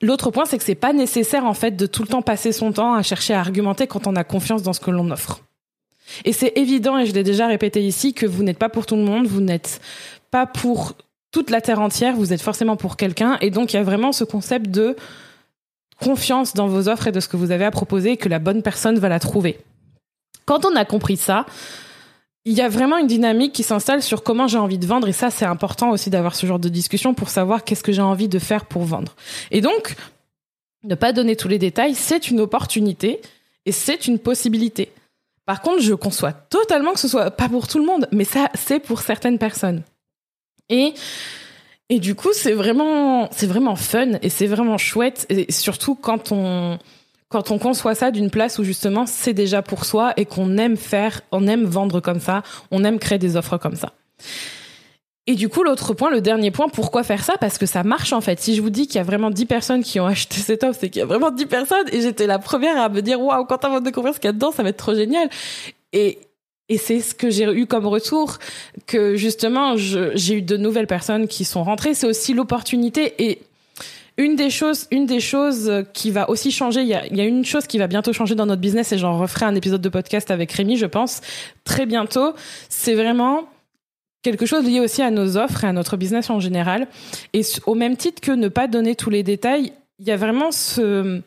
L'autre 0.00 0.30
point, 0.30 0.44
c'est 0.46 0.56
que 0.56 0.64
c'est 0.64 0.74
pas 0.74 0.92
nécessaire 0.92 1.44
en 1.44 1.54
fait 1.54 1.72
de 1.72 1.86
tout 1.86 2.02
le 2.02 2.08
temps 2.08 2.22
passer 2.22 2.52
son 2.52 2.72
temps 2.72 2.94
à 2.94 3.02
chercher 3.02 3.34
à 3.34 3.40
argumenter 3.40 3.86
quand 3.86 4.06
on 4.06 4.16
a 4.16 4.24
confiance 4.24 4.62
dans 4.62 4.72
ce 4.72 4.80
que 4.80 4.90
l'on 4.90 5.10
offre. 5.10 5.40
Et 6.24 6.32
c'est 6.32 6.52
évident, 6.56 6.98
et 6.98 7.06
je 7.06 7.12
l'ai 7.12 7.22
déjà 7.22 7.46
répété 7.46 7.82
ici, 7.82 8.14
que 8.14 8.26
vous 8.26 8.42
n'êtes 8.42 8.58
pas 8.58 8.68
pour 8.68 8.86
tout 8.86 8.96
le 8.96 9.02
monde, 9.02 9.26
vous 9.26 9.40
n'êtes 9.40 9.80
pas 10.30 10.46
pour 10.46 10.94
toute 11.30 11.50
la 11.50 11.60
terre 11.60 11.80
entière, 11.80 12.16
vous 12.16 12.32
êtes 12.32 12.42
forcément 12.42 12.76
pour 12.76 12.96
quelqu'un, 12.96 13.38
et 13.40 13.50
donc 13.50 13.72
il 13.72 13.76
y 13.76 13.78
a 13.78 13.84
vraiment 13.84 14.12
ce 14.12 14.24
concept 14.24 14.70
de 14.70 14.96
confiance 16.02 16.54
dans 16.54 16.66
vos 16.66 16.88
offres 16.88 17.08
et 17.08 17.12
de 17.12 17.20
ce 17.20 17.28
que 17.28 17.36
vous 17.36 17.50
avez 17.50 17.64
à 17.64 17.70
proposer, 17.70 18.12
et 18.12 18.16
que 18.16 18.28
la 18.28 18.38
bonne 18.38 18.62
personne 18.62 18.98
va 18.98 19.08
la 19.08 19.20
trouver. 19.20 19.60
Quand 20.46 20.64
on 20.64 20.74
a 20.74 20.84
compris 20.84 21.16
ça, 21.16 21.46
il 22.44 22.54
y 22.54 22.60
a 22.62 22.68
vraiment 22.68 22.96
une 22.96 23.06
dynamique 23.06 23.52
qui 23.52 23.62
s'installe 23.62 24.02
sur 24.02 24.22
comment 24.22 24.48
j'ai 24.48 24.58
envie 24.58 24.78
de 24.78 24.86
vendre 24.86 25.08
et 25.08 25.12
ça 25.12 25.30
c'est 25.30 25.44
important 25.44 25.90
aussi 25.90 26.08
d'avoir 26.10 26.34
ce 26.34 26.46
genre 26.46 26.58
de 26.58 26.68
discussion 26.68 27.12
pour 27.12 27.28
savoir 27.28 27.64
qu'est-ce 27.64 27.82
que 27.82 27.92
j'ai 27.92 28.02
envie 28.02 28.28
de 28.28 28.38
faire 28.38 28.64
pour 28.64 28.84
vendre. 28.84 29.14
Et 29.50 29.60
donc 29.60 29.94
ne 30.82 30.94
pas 30.94 31.12
donner 31.12 31.36
tous 31.36 31.48
les 31.48 31.58
détails, 31.58 31.94
c'est 31.94 32.30
une 32.30 32.40
opportunité 32.40 33.20
et 33.66 33.72
c'est 33.72 34.06
une 34.06 34.18
possibilité. 34.18 34.90
Par 35.44 35.60
contre, 35.60 35.82
je 35.82 35.92
conçois 35.92 36.32
totalement 36.32 36.92
que 36.92 37.00
ce 37.00 37.08
soit 37.08 37.30
pas 37.30 37.48
pour 37.48 37.68
tout 37.68 37.78
le 37.78 37.84
monde, 37.84 38.08
mais 38.12 38.24
ça 38.24 38.48
c'est 38.54 38.80
pour 38.80 39.02
certaines 39.02 39.38
personnes. 39.38 39.82
Et 40.68 40.94
et 41.90 41.98
du 41.98 42.14
coup, 42.14 42.32
c'est 42.32 42.52
vraiment 42.52 43.28
c'est 43.32 43.48
vraiment 43.48 43.76
fun 43.76 44.12
et 44.22 44.30
c'est 44.30 44.46
vraiment 44.46 44.78
chouette 44.78 45.26
et 45.28 45.50
surtout 45.52 45.94
quand 45.94 46.32
on 46.32 46.78
quand 47.30 47.52
on 47.52 47.58
conçoit 47.58 47.94
ça 47.94 48.10
d'une 48.10 48.28
place 48.28 48.58
où 48.58 48.64
justement 48.64 49.06
c'est 49.06 49.32
déjà 49.32 49.62
pour 49.62 49.84
soi 49.84 50.12
et 50.16 50.26
qu'on 50.26 50.58
aime 50.58 50.76
faire, 50.76 51.22
on 51.32 51.46
aime 51.46 51.64
vendre 51.64 52.00
comme 52.00 52.20
ça, 52.20 52.42
on 52.70 52.84
aime 52.84 52.98
créer 52.98 53.18
des 53.18 53.36
offres 53.36 53.56
comme 53.56 53.76
ça. 53.76 53.92
Et 55.26 55.36
du 55.36 55.48
coup, 55.48 55.62
l'autre 55.62 55.94
point, 55.94 56.10
le 56.10 56.20
dernier 56.20 56.50
point, 56.50 56.68
pourquoi 56.68 57.04
faire 57.04 57.22
ça? 57.22 57.34
Parce 57.38 57.56
que 57.56 57.66
ça 57.66 57.84
marche 57.84 58.12
en 58.12 58.20
fait. 58.20 58.40
Si 58.40 58.56
je 58.56 58.62
vous 58.62 58.70
dis 58.70 58.88
qu'il 58.88 58.96
y 58.96 58.98
a 58.98 59.04
vraiment 59.04 59.30
10 59.30 59.46
personnes 59.46 59.84
qui 59.84 60.00
ont 60.00 60.06
acheté 60.06 60.36
cette 60.40 60.64
offre, 60.64 60.78
c'est 60.80 60.90
qu'il 60.90 61.00
y 61.00 61.02
a 61.02 61.06
vraiment 61.06 61.30
10 61.30 61.46
personnes 61.46 61.86
et 61.92 62.00
j'étais 62.00 62.26
la 62.26 62.40
première 62.40 62.76
à 62.76 62.88
me 62.88 63.00
dire 63.00 63.20
waouh, 63.20 63.44
quand 63.44 63.64
on 63.64 63.70
va 63.70 63.80
découvrir 63.80 64.12
ce 64.12 64.18
qu'il 64.18 64.28
y 64.28 64.30
a 64.30 64.32
dedans, 64.32 64.50
ça 64.50 64.64
va 64.64 64.70
être 64.70 64.76
trop 64.76 64.94
génial. 64.94 65.30
Et 65.92 66.18
et 66.68 66.78
c'est 66.78 67.00
ce 67.00 67.16
que 67.16 67.30
j'ai 67.30 67.52
eu 67.52 67.66
comme 67.66 67.86
retour, 67.86 68.38
que 68.86 69.16
justement, 69.16 69.76
j'ai 69.76 70.34
eu 70.34 70.40
de 70.40 70.56
nouvelles 70.56 70.86
personnes 70.86 71.26
qui 71.26 71.44
sont 71.44 71.64
rentrées. 71.64 71.94
C'est 71.94 72.06
aussi 72.06 72.32
l'opportunité. 72.32 73.14
Et 73.18 73.40
une 74.20 74.36
des 74.36 74.50
choses, 74.50 74.86
une 74.90 75.06
des 75.06 75.18
choses 75.18 75.84
qui 75.94 76.10
va 76.10 76.28
aussi 76.28 76.50
changer, 76.50 76.82
il 76.82 76.88
y 76.88 76.94
a, 76.94 77.24
une 77.24 77.44
chose 77.44 77.66
qui 77.66 77.78
va 77.78 77.86
bientôt 77.86 78.12
changer 78.12 78.34
dans 78.34 78.44
notre 78.44 78.60
business 78.60 78.92
et 78.92 78.98
j'en 78.98 79.18
referai 79.18 79.46
un 79.46 79.54
épisode 79.54 79.80
de 79.80 79.88
podcast 79.88 80.30
avec 80.30 80.52
Rémi, 80.52 80.76
je 80.76 80.84
pense, 80.84 81.22
très 81.64 81.86
bientôt. 81.86 82.34
C'est 82.68 82.94
vraiment 82.94 83.48
quelque 84.22 84.44
chose 84.44 84.66
lié 84.66 84.78
aussi 84.78 85.00
à 85.00 85.10
nos 85.10 85.38
offres 85.38 85.64
et 85.64 85.68
à 85.68 85.72
notre 85.72 85.96
business 85.96 86.28
en 86.28 86.38
général. 86.38 86.86
Et 87.32 87.40
au 87.64 87.74
même 87.74 87.96
titre 87.96 88.20
que 88.20 88.30
ne 88.30 88.48
pas 88.48 88.66
donner 88.66 88.94
tous 88.94 89.08
les 89.08 89.22
détails, 89.22 89.72
il 89.98 90.06
y 90.06 90.10
a 90.10 90.18
vraiment 90.18 90.52
ce, 90.52 91.22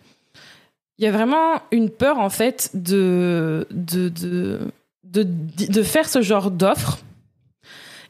il 0.99 1.03
y 1.03 1.07
a 1.07 1.11
vraiment 1.11 1.63
une 1.71 1.89
peur 1.89 2.19
en 2.19 2.29
fait 2.29 2.69
de 2.75 3.65
de 3.71 4.09
de 4.09 4.59
de, 5.03 5.25
de 5.67 5.83
faire 5.83 6.07
ce 6.07 6.21
genre 6.21 6.51
d'offre 6.51 6.99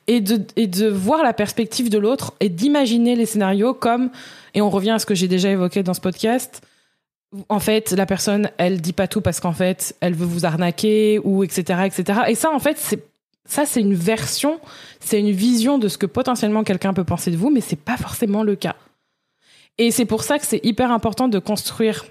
et 0.07 0.21
de 0.21 0.41
et 0.55 0.67
de 0.67 0.87
voir 0.87 1.23
la 1.23 1.33
perspective 1.33 1.89
de 1.89 1.97
l'autre 1.97 2.33
et 2.39 2.49
d'imaginer 2.49 3.15
les 3.15 3.25
scénarios 3.25 3.73
comme 3.73 4.09
et 4.53 4.61
on 4.61 4.69
revient 4.69 4.91
à 4.91 4.99
ce 4.99 5.05
que 5.05 5.15
j'ai 5.15 5.27
déjà 5.27 5.49
évoqué 5.49 5.83
dans 5.83 5.93
ce 5.93 6.01
podcast. 6.01 6.61
En 7.49 7.59
fait, 7.59 7.91
la 7.91 8.05
personne, 8.05 8.51
elle 8.57 8.79
dit 8.79 8.93
pas 8.93 9.07
tout 9.07 9.21
parce 9.21 9.39
qu'en 9.39 9.53
fait, 9.53 9.95
elle 10.01 10.13
veut 10.13 10.25
vous 10.25 10.45
arnaquer 10.45 11.19
ou 11.23 11.43
etc 11.43 11.81
etc. 11.85 12.19
Et 12.27 12.35
ça, 12.35 12.51
en 12.51 12.59
fait, 12.59 12.77
c'est 12.77 13.03
ça, 13.45 13.65
c'est 13.65 13.81
une 13.81 13.95
version, 13.95 14.59
c'est 14.99 15.19
une 15.19 15.31
vision 15.31 15.77
de 15.77 15.89
ce 15.89 15.97
que 15.97 16.05
potentiellement 16.05 16.63
quelqu'un 16.63 16.93
peut 16.93 17.03
penser 17.03 17.29
de 17.29 17.35
vous, 17.35 17.49
mais 17.49 17.59
c'est 17.59 17.75
pas 17.75 17.97
forcément 17.97 18.43
le 18.43 18.55
cas. 18.55 18.75
Et 19.77 19.91
c'est 19.91 20.05
pour 20.05 20.23
ça 20.23 20.39
que 20.39 20.45
c'est 20.45 20.61
hyper 20.63 20.91
important 20.91 21.27
de 21.27 21.39
construire 21.39 22.05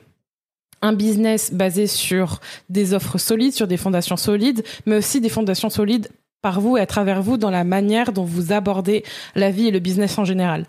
un 0.83 0.93
business 0.93 1.53
basé 1.53 1.87
sur 1.87 2.41
des 2.69 2.93
offres 2.93 3.17
solides, 3.17 3.55
sur 3.55 3.67
des 3.69 3.77
fondations 3.77 4.17
solides, 4.17 4.65
mais 4.85 4.97
aussi 4.97 5.21
des 5.21 5.29
fondations 5.29 5.71
solides 5.71 6.09
par 6.43 6.61
vous 6.61 6.77
et 6.77 6.81
à 6.81 6.87
travers 6.87 7.23
vous 7.23 7.37
dans 7.37 7.51
la 7.51 7.65
manière 7.65 8.13
dont 8.13 8.25
vous 8.25 8.53
abordez 8.53 9.05
la 9.35 9.51
vie 9.51 9.69
et 9.69 9.71
le 9.71 9.79
business 9.79 10.19
en 10.19 10.25
général. 10.25 10.67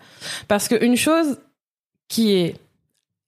Parce 0.48 0.68
qu'une 0.68 0.96
chose 0.96 1.38
qui 2.08 2.32
est 2.32 2.54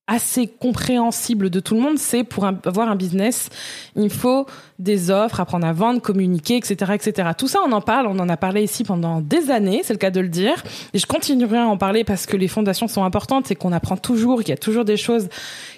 assez 0.06 0.46
compréhensible 0.46 1.50
de 1.50 1.58
tout 1.58 1.74
le 1.74 1.80
monde, 1.80 1.98
c'est 1.98 2.22
pour 2.22 2.46
avoir 2.46 2.88
un 2.88 2.94
business, 2.94 3.48
il 3.96 4.10
faut 4.10 4.46
des 4.78 5.10
offres, 5.10 5.40
apprendre 5.40 5.66
à 5.66 5.72
vendre, 5.72 6.00
communiquer, 6.00 6.56
etc., 6.56 6.92
etc. 6.94 7.30
Tout 7.36 7.48
ça, 7.48 7.58
on 7.66 7.72
en 7.72 7.80
parle, 7.80 8.06
on 8.06 8.18
en 8.20 8.28
a 8.28 8.36
parlé 8.36 8.62
ici 8.62 8.84
pendant 8.84 9.20
des 9.20 9.50
années, 9.50 9.80
c'est 9.82 9.94
le 9.94 9.98
cas 9.98 10.12
de 10.12 10.20
le 10.20 10.28
dire, 10.28 10.62
et 10.94 10.98
je 10.98 11.06
continuerai 11.06 11.58
à 11.58 11.66
en 11.66 11.76
parler 11.76 12.04
parce 12.04 12.26
que 12.26 12.36
les 12.36 12.46
fondations 12.46 12.86
sont 12.86 13.02
importantes 13.02 13.50
et 13.50 13.56
qu'on 13.56 13.72
apprend 13.72 13.96
toujours, 13.96 14.40
qu'il 14.40 14.50
y 14.50 14.52
a 14.52 14.56
toujours 14.56 14.84
des 14.84 14.96
choses 14.96 15.28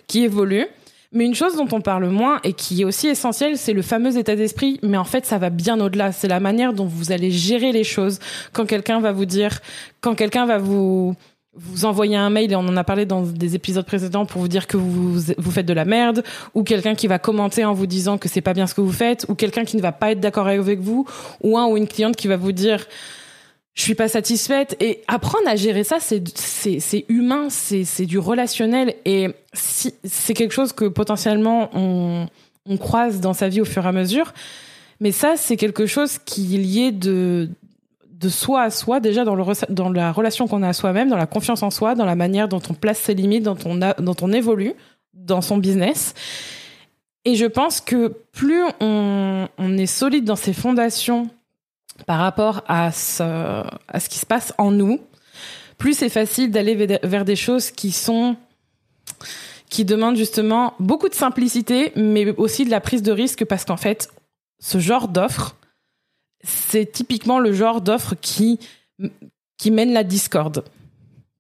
qui 0.07 0.25
évoluent. 0.25 0.67
Mais 1.13 1.25
une 1.25 1.35
chose 1.35 1.57
dont 1.57 1.69
on 1.73 1.81
parle 1.81 2.07
moins 2.09 2.39
et 2.45 2.53
qui 2.53 2.83
est 2.83 2.85
aussi 2.85 3.09
essentielle, 3.09 3.57
c'est 3.57 3.73
le 3.73 3.81
fameux 3.81 4.19
état 4.19 4.37
d'esprit. 4.37 4.79
Mais 4.83 4.99
en 4.99 5.05
fait, 5.05 5.25
ça 5.25 5.39
va 5.39 5.49
bien 5.49 5.81
au-delà. 5.81 6.13
C'est 6.13 6.29
la 6.29 6.41
manière 6.41 6.75
dont 6.75 6.85
vous 6.85 7.13
allez 7.13 7.31
gérer 7.31 7.73
les 7.73 7.85
choses. 7.85 8.19
Quand 8.53 8.67
quelqu'un 8.67 9.01
va 9.01 9.13
vous 9.13 9.25
dire, 9.25 9.61
quand 10.03 10.15
quelqu'un 10.15 10.45
va 10.45 10.59
vous 10.59 11.15
vous 11.55 11.85
envoyer 11.85 12.17
un 12.17 12.31
mail 12.31 12.53
et 12.53 12.57
on 12.57 12.61
en 12.61 12.77
a 12.77 12.85
parlé 12.85 13.05
dans 13.05 13.23
des 13.23 13.55
épisodes 13.55 13.85
précédents 13.85 14.27
pour 14.27 14.41
vous 14.41 14.49
dire 14.49 14.67
que 14.67 14.77
vous 14.77 15.19
vous 15.37 15.51
faites 15.51 15.67
de 15.67 15.73
la 15.73 15.85
merde 15.85 16.23
ou 16.55 16.63
quelqu'un 16.63 16.95
qui 16.95 17.09
va 17.09 17.19
commenter 17.19 17.65
en 17.65 17.73
vous 17.73 17.87
disant 17.87 18.17
que 18.17 18.29
c'est 18.29 18.41
pas 18.41 18.55
bien 18.55 18.69
ce 18.69 18.75
que 18.75 18.81
vous 18.81 18.93
faites 18.93 19.27
ou 19.29 19.35
quelqu'un 19.35 19.65
qui 19.65 19.77
ne 19.77 19.83
va 19.83 19.91
pas 19.91 20.13
être 20.13 20.21
d'accord 20.21 20.47
avec 20.47 20.79
vous 20.79 21.05
ou 21.43 21.59
un 21.59 21.67
ou 21.67 21.77
une 21.77 21.89
cliente 21.89 22.15
qui 22.15 22.29
va 22.29 22.37
vous 22.37 22.53
dire 22.53 22.87
je 23.79 23.85
suis 23.85 23.95
pas 23.95 24.09
satisfaite. 24.09 24.77
Et 24.81 25.03
apprendre 25.07 25.47
à 25.47 25.55
gérer 25.55 25.85
ça 25.85 25.99
c'est 26.01 26.23
c'est 26.37 26.81
c'est 26.81 27.05
humain 27.09 27.47
c'est 27.49 27.85
c'est 27.85 28.07
du 28.07 28.19
relationnel. 28.19 28.97
Et 29.05 29.29
c'est 29.53 30.35
quelque 30.35 30.53
chose 30.53 30.73
que 30.73 30.87
potentiellement 30.87 31.71
on 31.75 32.77
croise 32.77 33.21
dans 33.21 33.33
sa 33.33 33.49
vie 33.49 33.61
au 33.61 33.65
fur 33.65 33.85
et 33.85 33.89
à 33.89 33.93
mesure. 33.93 34.35
Mais 34.99 35.13
ça 35.13 35.37
c'est 35.37 35.57
quelque 35.57 35.87
chose 35.87 36.19
qui 36.19 36.57
est 36.57 36.59
lié 36.59 36.93
de 36.93 37.49
de 38.11 38.29
soi 38.29 38.63
à 38.63 38.71
soi 38.71 38.99
déjà 38.99 39.25
dans 39.25 39.37
le 39.37 39.45
dans 39.73 39.91
la 39.91 40.11
relation 40.11 40.49
qu'on 40.49 40.65
a 40.65 40.69
à 40.69 40.73
soi-même 40.73 41.09
dans 41.09 41.17
la 41.17 41.27
confiance 41.27 41.63
en 41.63 41.71
soi 41.71 41.95
dans 41.95 42.05
la 42.05 42.17
manière 42.17 42.49
dont 42.49 42.63
on 42.69 42.75
place 42.75 42.99
ses 42.99 43.15
limites 43.15 43.45
dont 43.45 43.59
on 43.65 43.81
a 43.81 43.95
dont 43.95 44.17
on 44.23 44.33
évolue 44.33 44.73
dans 45.15 45.41
son 45.41 45.57
business. 45.57 46.15
Et 47.25 47.37
je 47.37 47.47
pense 47.47 47.81
que 47.81 48.09
plus 48.33 48.65
on 48.81 49.49
est 49.79 49.87
solide 49.87 50.25
dans 50.25 50.35
ses 50.35 50.53
fondations 50.53 51.31
par 52.07 52.19
rapport 52.19 52.63
à 52.69 52.93
ce, 52.93 54.09
qui 54.09 54.19
se 54.19 54.27
passe 54.27 54.53
en 54.59 54.71
nous, 54.71 55.01
plus 55.77 55.95
c'est 55.95 56.09
facile 56.09 56.51
d'aller 56.51 56.99
vers 57.03 57.25
des 57.25 57.37
choses 57.37 57.71
qui 57.71 57.93
sont 57.93 58.37
qui 59.71 59.85
demandent 59.85 60.17
justement 60.17 60.73
beaucoup 60.79 61.11
de 61.11 61.15
simplicité, 61.15 61.93
mais 61.95 62.35
aussi 62.37 62.65
de 62.65 62.71
la 62.71 62.81
prise 62.81 63.03
de 63.03 63.13
risque 63.13 63.45
parce 63.45 63.67
qu'en 63.67 63.77
fait, 63.77 64.11
ce 64.61 64.79
genre 64.79 65.09
d'offre, 65.09 65.57
c'est 66.43 66.91
typiquement 66.91 67.39
le 67.39 67.53
genre 67.53 67.81
d'offre 67.81 68.15
qui 68.21 68.59
qui 69.59 69.71
mène 69.71 69.93
la 69.93 70.05
discorde, 70.05 70.65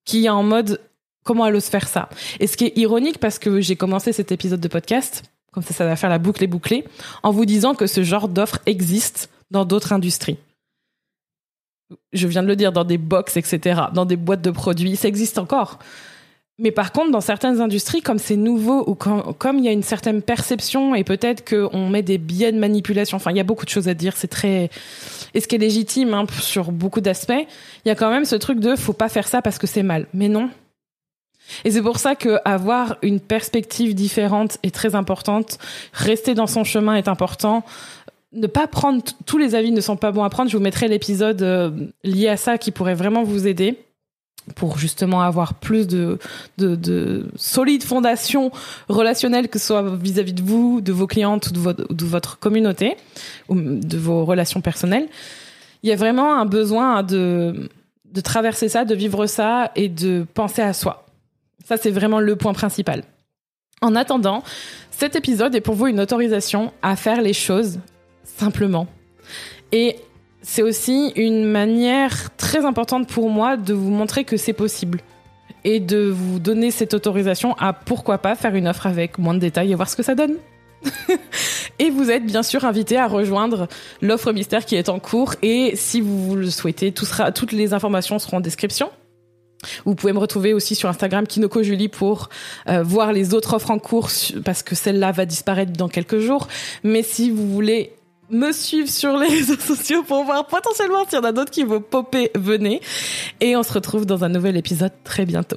qui 0.04 0.26
est 0.26 0.28
en 0.28 0.42
mode 0.42 0.80
comment 1.24 1.46
elle 1.46 1.56
ose 1.56 1.66
faire 1.66 1.88
ça? 1.88 2.08
Et 2.40 2.46
ce 2.46 2.56
qui 2.56 2.66
est 2.66 2.76
ironique 2.76 3.18
parce 3.18 3.38
que 3.38 3.60
j'ai 3.60 3.76
commencé 3.76 4.12
cet 4.12 4.32
épisode 4.32 4.60
de 4.60 4.68
podcast, 4.68 5.24
comme 5.52 5.62
ça 5.62 5.72
ça 5.72 5.86
va 5.86 5.96
faire 5.96 6.10
la 6.10 6.18
boucle 6.18 6.44
et 6.44 6.46
bouclée, 6.48 6.84
en 7.22 7.30
vous 7.30 7.44
disant 7.46 7.74
que 7.74 7.86
ce 7.86 8.02
genre 8.02 8.28
d'offre 8.28 8.58
existe 8.66 9.30
dans 9.50 9.64
d'autres 9.64 9.92
industries 9.92 10.38
je 12.12 12.26
viens 12.26 12.42
de 12.42 12.48
le 12.48 12.56
dire, 12.56 12.72
dans 12.72 12.84
des 12.84 12.98
box, 12.98 13.36
etc., 13.36 13.80
dans 13.94 14.04
des 14.04 14.16
boîtes 14.16 14.42
de 14.42 14.50
produits, 14.50 14.96
ça 14.96 15.08
existe 15.08 15.38
encore. 15.38 15.78
Mais 16.60 16.72
par 16.72 16.90
contre, 16.90 17.12
dans 17.12 17.20
certaines 17.20 17.60
industries, 17.60 18.02
comme 18.02 18.18
c'est 18.18 18.36
nouveau 18.36 18.82
ou 18.88 18.96
comme 18.96 19.58
il 19.58 19.64
y 19.64 19.68
a 19.68 19.72
une 19.72 19.84
certaine 19.84 20.22
perception 20.22 20.96
et 20.96 21.04
peut-être 21.04 21.48
qu'on 21.48 21.88
met 21.88 22.02
des 22.02 22.18
biais 22.18 22.50
de 22.50 22.58
manipulation, 22.58 23.16
enfin, 23.16 23.30
il 23.30 23.36
y 23.36 23.40
a 23.40 23.44
beaucoup 23.44 23.64
de 23.64 23.70
choses 23.70 23.86
à 23.86 23.94
dire, 23.94 24.16
c'est 24.16 24.28
très... 24.28 24.68
Et 25.34 25.40
ce 25.40 25.46
qui 25.46 25.54
est 25.54 25.58
légitime 25.58 26.14
hein, 26.14 26.26
sur 26.40 26.72
beaucoup 26.72 27.00
d'aspects, 27.00 27.46
il 27.84 27.88
y 27.88 27.92
a 27.92 27.94
quand 27.94 28.10
même 28.10 28.24
ce 28.24 28.34
truc 28.34 28.58
de 28.58 28.74
faut 28.74 28.92
pas 28.92 29.08
faire 29.08 29.28
ça 29.28 29.40
parce 29.40 29.58
que 29.58 29.68
c'est 29.68 29.84
mal. 29.84 30.06
Mais 30.12 30.28
non. 30.28 30.50
Et 31.64 31.70
c'est 31.70 31.82
pour 31.82 31.98
ça 31.98 32.16
que 32.16 32.40
avoir 32.44 32.98
une 33.02 33.20
perspective 33.20 33.94
différente 33.94 34.58
est 34.64 34.74
très 34.74 34.96
importante. 34.96 35.58
Rester 35.92 36.34
dans 36.34 36.48
son 36.48 36.64
chemin 36.64 36.96
est 36.96 37.08
important 37.08 37.62
ne 38.32 38.46
pas 38.46 38.66
prendre 38.66 39.02
tous 39.26 39.38
les 39.38 39.54
avis 39.54 39.70
ne 39.70 39.80
sont 39.80 39.96
pas 39.96 40.12
bons 40.12 40.24
à 40.24 40.30
prendre. 40.30 40.50
Je 40.50 40.56
vous 40.56 40.62
mettrai 40.62 40.88
l'épisode 40.88 41.42
euh, 41.42 41.70
lié 42.04 42.28
à 42.28 42.36
ça 42.36 42.58
qui 42.58 42.70
pourrait 42.70 42.94
vraiment 42.94 43.22
vous 43.22 43.46
aider 43.46 43.78
pour 44.54 44.78
justement 44.78 45.20
avoir 45.20 45.54
plus 45.54 45.86
de, 45.86 46.18
de, 46.56 46.74
de 46.74 47.26
solides 47.36 47.82
fondations 47.82 48.50
relationnelles, 48.88 49.48
que 49.48 49.58
ce 49.58 49.66
soit 49.66 49.96
vis-à-vis 49.96 50.32
de 50.32 50.42
vous, 50.42 50.80
de 50.80 50.92
vos 50.92 51.06
clientes 51.06 51.48
ou 51.48 51.52
de 51.52 52.04
votre, 52.04 52.38
communauté, 52.38 52.96
ou 53.48 53.60
de 53.60 53.98
vos 53.98 54.24
relations 54.24 54.60
personnelles. 54.60 55.08
Il 55.82 55.90
y 55.90 55.92
a 55.92 55.96
vraiment 55.96 56.34
un 56.34 56.46
besoin 56.46 57.02
de, 57.02 57.68
de 58.12 58.20
traverser 58.20 58.68
ça, 58.68 58.84
de 58.84 58.94
vivre 58.94 59.26
ça 59.26 59.70
et 59.76 59.88
de 59.88 60.26
penser 60.34 60.62
à 60.62 60.72
soi. 60.72 61.04
Ça, 61.66 61.76
c'est 61.76 61.90
vraiment 61.90 62.20
le 62.20 62.34
point 62.36 62.54
principal. 62.54 63.02
En 63.82 63.94
attendant, 63.94 64.42
cet 64.90 65.14
épisode 65.14 65.54
est 65.54 65.60
pour 65.60 65.74
vous 65.74 65.86
une 65.86 66.00
autorisation 66.00 66.72
à 66.82 66.96
faire 66.96 67.20
les 67.20 67.34
choses 67.34 67.78
simplement. 68.36 68.86
Et 69.72 69.96
c'est 70.42 70.62
aussi 70.62 71.12
une 71.16 71.44
manière 71.44 72.34
très 72.36 72.64
importante 72.64 73.08
pour 73.08 73.28
moi 73.30 73.56
de 73.56 73.74
vous 73.74 73.90
montrer 73.90 74.24
que 74.24 74.36
c'est 74.36 74.52
possible 74.52 75.00
et 75.64 75.80
de 75.80 76.08
vous 76.08 76.38
donner 76.38 76.70
cette 76.70 76.94
autorisation 76.94 77.54
à 77.58 77.72
pourquoi 77.72 78.18
pas 78.18 78.34
faire 78.34 78.54
une 78.54 78.68
offre 78.68 78.86
avec 78.86 79.18
moins 79.18 79.34
de 79.34 79.40
détails 79.40 79.72
et 79.72 79.74
voir 79.74 79.88
ce 79.88 79.96
que 79.96 80.02
ça 80.02 80.14
donne. 80.14 80.36
et 81.78 81.90
vous 81.90 82.10
êtes 82.10 82.24
bien 82.24 82.42
sûr 82.42 82.64
invité 82.64 82.96
à 82.96 83.08
rejoindre 83.08 83.66
l'offre 84.00 84.32
mystère 84.32 84.64
qui 84.64 84.76
est 84.76 84.88
en 84.88 85.00
cours 85.00 85.34
et 85.42 85.72
si 85.74 86.00
vous 86.00 86.36
le 86.36 86.50
souhaitez, 86.50 86.92
tout 86.92 87.04
sera, 87.04 87.32
toutes 87.32 87.52
les 87.52 87.74
informations 87.74 88.18
seront 88.18 88.38
en 88.38 88.40
description. 88.40 88.90
Vous 89.84 89.96
pouvez 89.96 90.12
me 90.12 90.18
retrouver 90.18 90.54
aussi 90.54 90.76
sur 90.76 90.88
Instagram 90.88 91.26
Kinoko 91.26 91.64
Julie 91.64 91.88
pour 91.88 92.28
euh, 92.68 92.82
voir 92.84 93.12
les 93.12 93.34
autres 93.34 93.54
offres 93.54 93.72
en 93.72 93.80
cours 93.80 94.08
parce 94.44 94.62
que 94.62 94.76
celle-là 94.76 95.10
va 95.10 95.26
disparaître 95.26 95.72
dans 95.72 95.88
quelques 95.88 96.20
jours. 96.20 96.46
Mais 96.84 97.02
si 97.02 97.30
vous 97.30 97.52
voulez 97.52 97.92
me 98.30 98.52
suivre 98.52 98.88
sur 98.88 99.16
les 99.16 99.28
réseaux 99.38 99.58
sociaux 99.58 100.02
pour 100.02 100.24
voir 100.24 100.46
potentiellement 100.46 101.04
s'il 101.04 101.18
y 101.18 101.22
en 101.22 101.24
a 101.24 101.32
d'autres 101.32 101.50
qui 101.50 101.64
vont 101.64 101.80
popper, 101.80 102.30
venez. 102.34 102.80
Et 103.40 103.56
on 103.56 103.62
se 103.62 103.72
retrouve 103.72 104.06
dans 104.06 104.24
un 104.24 104.28
nouvel 104.28 104.56
épisode 104.56 104.92
très 105.04 105.26
bientôt. 105.26 105.56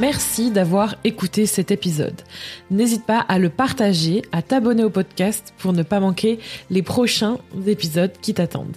Merci 0.00 0.50
d'avoir 0.50 0.96
écouté 1.04 1.44
cet 1.44 1.70
épisode. 1.70 2.22
N'hésite 2.70 3.04
pas 3.04 3.18
à 3.18 3.38
le 3.38 3.50
partager, 3.50 4.22
à 4.32 4.40
t'abonner 4.40 4.82
au 4.82 4.88
podcast 4.88 5.52
pour 5.58 5.74
ne 5.74 5.82
pas 5.82 6.00
manquer 6.00 6.38
les 6.70 6.82
prochains 6.82 7.36
épisodes 7.66 8.12
qui 8.22 8.32
t'attendent. 8.32 8.76